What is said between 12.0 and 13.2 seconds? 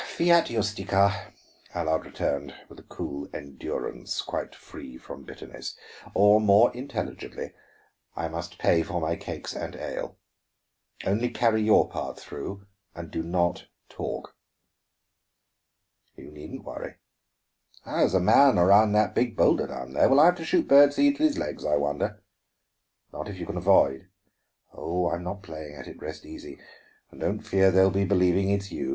through, and